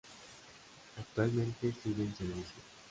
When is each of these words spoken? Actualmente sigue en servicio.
Actualmente 0.97 1.71
sigue 1.83 2.01
en 2.01 2.15
servicio. 2.15 2.61